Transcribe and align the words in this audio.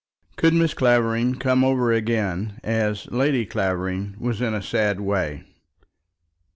Could 0.35 0.53
Mrs. 0.55 0.77
Clavering 0.77 1.35
come 1.35 1.63
over 1.63 1.91
again, 1.91 2.59
as 2.63 3.05
Lady 3.11 3.45
Clavering 3.45 4.15
was 4.17 4.41
in 4.41 4.55
a 4.55 4.61
sad 4.63 4.99
way? 4.99 5.43